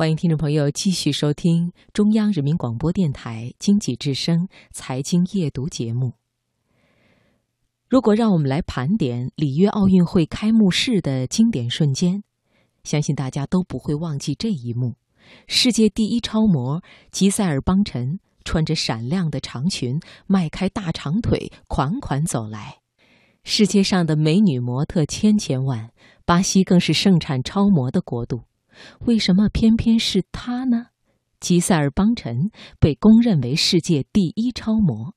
[0.00, 6.14] 欢迎听众朋友继续收听中央人民广播电台经济之声财经夜读节目。
[7.86, 12.22] 如果让我们来盘点里约奥运会开幕式的经典瞬间，
[12.82, 14.94] 相信大家都不会忘记这一幕：
[15.46, 16.82] 世界第一超模
[17.12, 22.78] 吉塞尔·邦辰穿着闪亮的长裙，迈开大长腿，款款走来。
[23.44, 25.90] 世界上的美女模特千千万，
[26.24, 28.44] 巴西更是盛产超模的国度。
[29.00, 30.88] 为什么偏偏是他呢？
[31.38, 35.14] 吉塞尔·邦辰被公认为世界第一超模。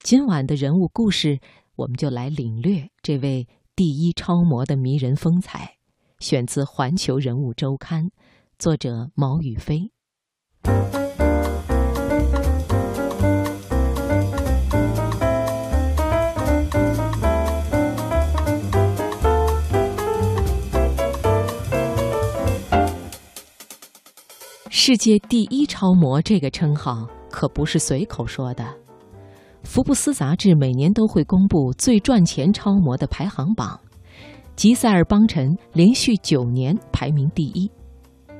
[0.00, 1.40] 今晚的人物故事，
[1.76, 5.76] 我们就来领略这位第一超模的迷人风采。
[6.18, 8.06] 选自《环球人物周刊》，
[8.58, 9.92] 作者毛宇飞。
[24.70, 28.64] 世界第一超模这个称号可不是随口说的。
[29.62, 33.78] 福布斯杂志每年都会公布最赚钱超模的排行榜，
[34.56, 37.70] 吉塞尔·邦辰连续九年排名第一。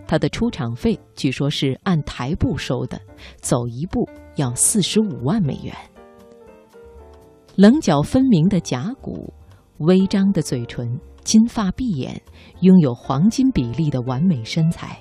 [0.07, 3.01] 他的出场费据说是按台步收的，
[3.41, 5.75] 走一步要四十五万美元。
[7.57, 9.33] 棱角分明的甲骨，
[9.79, 12.21] 微张的嘴唇，金发碧眼，
[12.61, 14.99] 拥有黄金比例的完美身材。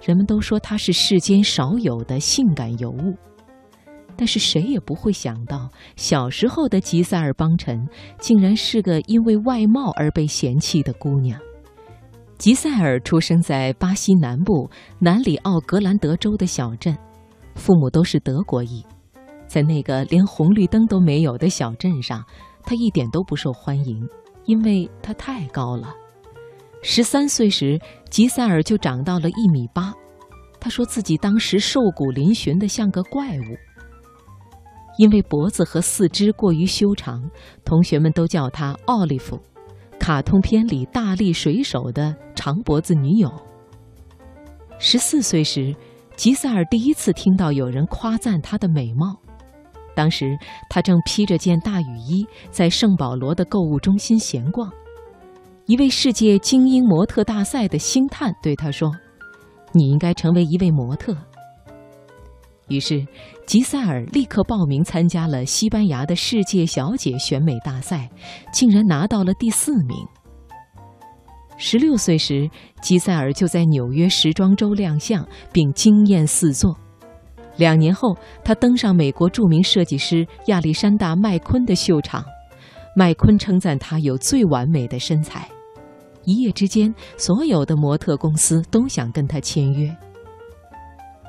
[0.00, 3.14] 人们都说她是世间少有的性感尤物，
[4.16, 7.86] 但是谁也不会想到，小时候的吉塞尔·邦辰
[8.18, 11.38] 竟然是个因为外貌而被嫌弃的姑娘。
[12.38, 16.96] 吉塞尔出生在巴西南部南里奥格兰德州的小镇，
[17.54, 18.82] 父母都是德国裔。
[19.46, 22.24] 在那个连红绿灯都没有的小镇上，
[22.62, 24.08] 他一点都不受欢迎，
[24.46, 25.92] 因为他太高了。
[26.82, 27.78] 十三岁时，
[28.08, 29.92] 吉塞尔就长到了一米八。
[30.58, 33.56] 他说自己当时瘦骨嶙峋的像个怪物，
[34.98, 37.22] 因为脖子和四肢过于修长，
[37.64, 39.38] 同学们都叫他奥利弗，
[39.98, 43.30] 卡通片里大力水手的长脖子女友。
[44.78, 45.74] 十四岁时，
[46.16, 49.16] 吉塞尔第一次听到有人夸赞她的美貌。
[49.94, 50.38] 当时
[50.70, 54.70] 他正披着件大雨衣，在圣保罗的购物中心闲逛。
[55.70, 58.90] 一位世界精英模特大赛的星探对他说
[59.70, 61.16] ：“你应该成为一位模特。”
[62.66, 63.06] 于是，
[63.46, 68.10] 吉塞尔立刻报名参加了西班牙的世界小姐选美大赛，
[68.52, 69.96] 竟然拿到了第四名。
[71.56, 72.50] 十六岁时，
[72.82, 76.76] 吉塞尔就在纽约时装周亮相，并惊艳四座。
[77.58, 82.24] 两年后，他登上美国著名设计师亚历山大·麦昆的秀场，
[82.96, 85.46] 麦昆称赞他有最完美的身材。
[86.24, 89.94] 一夜之间，所有的模特公司都想跟他签约。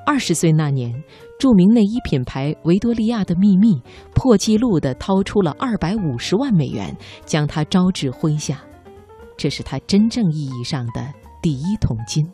[0.06, 0.91] 二十岁那年，
[1.40, 3.81] 著名内衣品牌维多利亚的秘密
[4.13, 8.62] 破纪录地掏出了二百五十万美元，将他招至麾下。
[9.38, 11.08] 这是他真正意义上的
[11.41, 12.28] 第一桶金。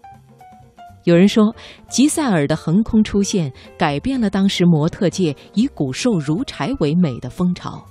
[1.03, 1.55] 有人说，
[1.87, 7.85] 吉赛尔的横空出现改变了当时模特界以骨瘦如柴为美的风潮。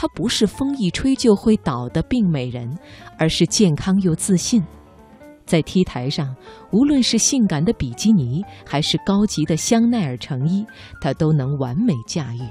[0.00, 2.72] 她不是风一吹就会倒的病美人，
[3.18, 4.62] 而是健康又自信。
[5.44, 6.36] 在 T 台上，
[6.70, 10.64] 无论是性感的比基尼，还是高级的香奈儿成衣，
[11.00, 12.42] 她都能完美驾驭。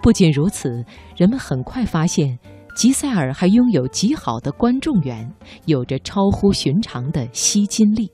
[0.00, 0.82] 不仅如此，
[1.14, 2.38] 人们很快发现，
[2.74, 5.30] 吉塞尔还拥有极好的观众缘，
[5.66, 8.10] 有着超乎寻常的吸金力。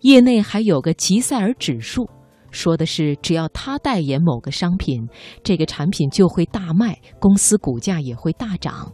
[0.00, 2.08] 业内还有个吉塞尔指数。
[2.52, 5.08] 说的是，只要他代言某个商品，
[5.42, 8.92] 这个产品就会大卖，公司股价也会大涨。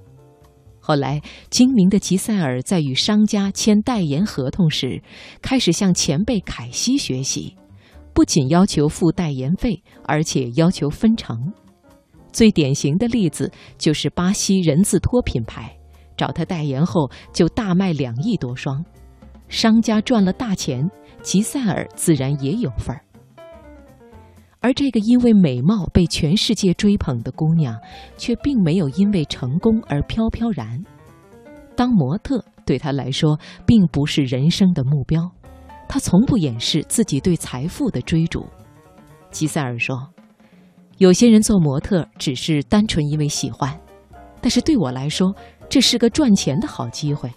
[0.80, 1.20] 后来，
[1.50, 5.02] 精明的吉塞尔在与商家签代言合同时，
[5.42, 7.54] 开始向前辈凯西学习，
[8.14, 11.36] 不仅要求付代言费，而且要求分成。
[12.32, 15.76] 最典型的例子就是巴西人字拖品牌，
[16.16, 18.82] 找他代言后就大卖两亿多双，
[19.48, 20.88] 商家赚了大钱，
[21.22, 23.02] 吉塞尔自然也有份儿。
[24.60, 27.78] 而这个因为美貌被全世界追捧的姑娘，
[28.16, 30.82] 却并没有因为成功而飘飘然。
[31.76, 35.30] 当模特对她来说并不是人生的目标，
[35.88, 38.44] 她从不掩饰自己对财富的追逐。
[39.30, 39.96] 吉塞尔说
[40.98, 43.78] ：“有些人做模特只是单纯因为喜欢，
[44.40, 45.32] 但是对我来说，
[45.68, 47.32] 这是个赚钱的好机会。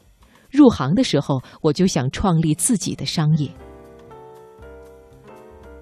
[0.49, 3.47] 入行的时候，我就想创立自己的商业。”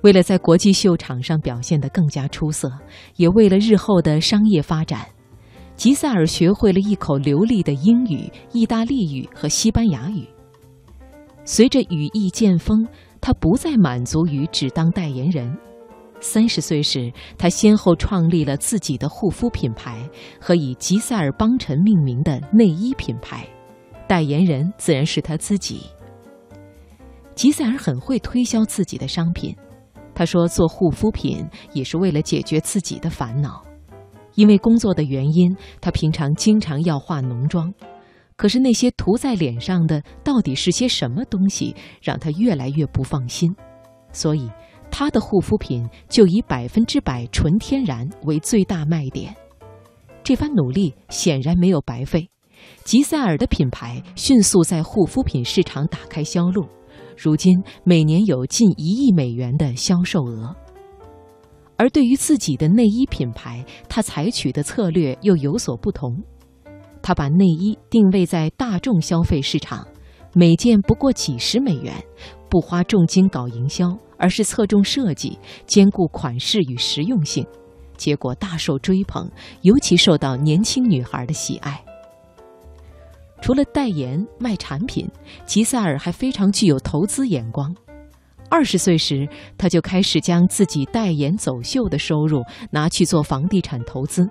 [0.01, 2.72] 为了在国际秀场上表现得更加出色，
[3.18, 5.06] 也为了日后的商业发展，
[5.75, 10.28] 吉塞尔学会了一口流利的英语、意大利语和西班牙语。
[11.44, 12.88] 随着羽翼渐丰，
[13.19, 15.54] 她不再满足于只当代言人。
[16.22, 20.07] 三十岁时，她先后创立了自己的护肤品牌
[20.40, 23.48] 和以吉赛尔邦辰命名的内衣品牌，
[24.07, 25.81] 代言人自然是她自己。
[27.36, 29.56] 吉赛尔很会推销自己的商品，
[30.19, 33.63] 他说做护肤品也是为了解决自己的烦恼，
[34.36, 37.74] 因为工作的原因，他平常经常要化浓妆。
[38.36, 43.50] 可是那些涂在脸上的到底是些什么东西，让他越来越不放心。
[44.12, 44.51] 所以，
[44.92, 49.33] 他的护肤品就以百分之百纯天然为最大卖点。
[50.21, 52.30] 这番努力显然没有白费，
[52.83, 56.68] 吉赛尔的品牌迅速在护肤品市场打开销路，
[57.21, 60.56] 如今每年有近一亿美元的销售额。
[61.75, 66.18] 而对于自己的内衣品牌，他采取的策略又有所不同。
[67.01, 69.86] 他把内衣定位在大众消费市场，
[70.33, 71.94] 每件不过几十美元，
[72.50, 77.45] 不花重金搞营销，而是侧重设计，兼顾款式与实用性，
[77.98, 79.30] 结果大受追捧，
[79.62, 81.83] 尤其受到年轻女孩的喜爱。
[83.42, 85.10] 除了代言卖产品，
[85.46, 87.76] 吉赛尔还非常具有投资眼光。
[88.50, 89.28] 二十岁时，
[89.58, 92.42] 他就开始将自己代言走秀的收入
[92.72, 94.28] 拿去做房地产投资。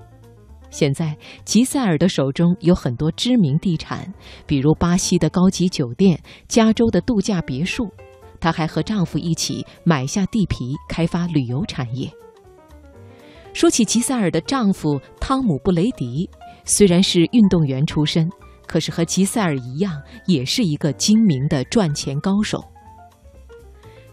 [0.70, 4.12] 现在，吉赛尔的手中有很多知名地产，
[4.46, 7.88] 比如巴西的高级酒店、加州的度假别墅。
[8.40, 12.10] 她还和丈夫一起买下地皮，开发旅游产业。
[13.54, 16.28] 说起吉赛尔的丈夫汤姆·布雷迪，
[16.64, 18.28] 虽然是运动员出身，
[18.68, 22.62] 可是和吉赛尔一样，也是一个精明的赚钱高手。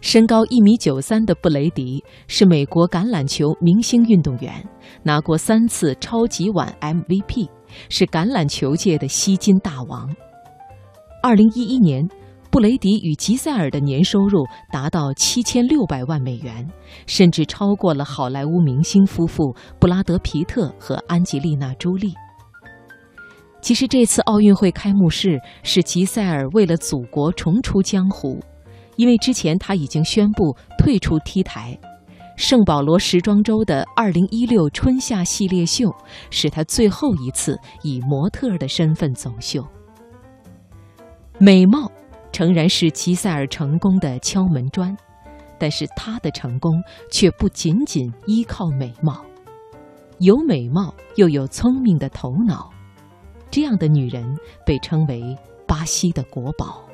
[0.01, 4.63] 身高一米九三的布雷迪是美国橄榄球明星运动员，
[5.01, 7.49] 拿过三次超级碗 MVP，
[7.89, 10.07] 是橄榄球界的吸金大王。
[11.23, 12.07] 二零一一年，
[12.51, 16.69] 布雷迪与吉赛尔的年收入达到七千六百万美元，
[17.07, 22.13] 甚至超过了好莱坞明星夫妇布拉德·皮特和安吉丽娜·朱莉。
[23.65, 28.39] 其实，这次奥运会开幕式是吉赛尔为了祖国重出江湖。
[28.95, 31.75] 因为之前他已经宣布退出 T 台，
[32.37, 35.91] 圣保罗时装周的2016春夏系列秀
[36.29, 39.65] 是他最后一次以模特的身份走秀。
[41.39, 41.91] 美貌
[42.31, 44.95] 诚然是吉赛尔成功的敲门砖，
[45.57, 46.71] 但是他的成功
[47.11, 49.25] 却不仅仅依靠美貌，
[50.19, 52.69] 有美貌又有聪明的头脑，
[53.55, 55.33] 这样的女人被称为
[55.65, 56.85] 巴西的国宝。